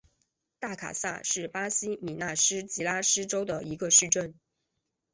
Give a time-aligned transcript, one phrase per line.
[0.57, 4.33] 大卡萨是巴西米纳斯吉拉斯州的一个市镇。